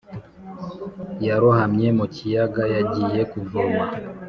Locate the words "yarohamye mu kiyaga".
1.27-2.63